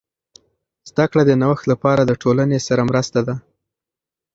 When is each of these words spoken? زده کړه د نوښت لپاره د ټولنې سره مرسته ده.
زده 0.89 1.05
کړه 1.11 1.23
د 1.25 1.31
نوښت 1.41 1.65
لپاره 1.71 2.01
د 2.05 2.11
ټولنې 2.21 2.57
سره 2.67 2.81
مرسته 2.89 3.19
ده. 3.27 3.35